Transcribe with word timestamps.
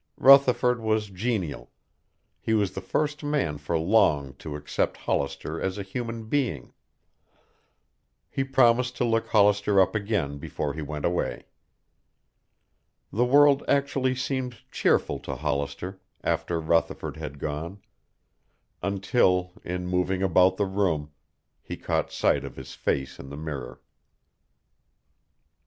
Rutherford 0.17 0.79
was 0.79 1.11
genial. 1.11 1.69
He 2.39 2.55
was 2.55 2.71
the 2.71 2.81
first 2.81 3.23
man 3.23 3.59
for 3.59 3.77
long 3.77 4.33
to 4.37 4.55
accept 4.55 4.97
Hollister 4.97 5.61
as 5.61 5.77
a 5.77 5.83
human 5.83 6.25
being. 6.25 6.73
He 8.27 8.43
promised 8.43 8.97
to 8.97 9.05
look 9.05 9.27
Hollister 9.27 9.79
up 9.79 9.93
again 9.93 10.39
before 10.39 10.73
he 10.73 10.81
went 10.81 11.05
away. 11.05 11.45
The 13.13 13.25
world 13.25 13.61
actually 13.67 14.15
seemed 14.15 14.57
cheerful 14.71 15.19
to 15.19 15.35
Hollister, 15.35 16.01
after 16.23 16.59
Rutherford 16.59 17.17
had 17.17 17.37
gone, 17.37 17.79
until 18.81 19.51
in 19.63 19.85
moving 19.85 20.23
about 20.23 20.57
the 20.57 20.65
room 20.65 21.11
he 21.61 21.77
caught 21.77 22.11
sight 22.11 22.43
of 22.43 22.55
his 22.55 22.73
face 22.73 23.19
in 23.19 23.29
the 23.29 23.37
mirror. 23.37 23.79